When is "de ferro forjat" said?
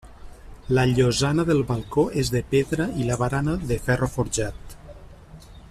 3.73-4.77